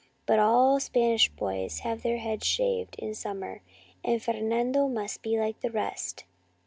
[0.25, 3.61] But all Spanish boys have their heads shaved in sum mer,
[4.03, 6.23] and Fernando must be like the rest.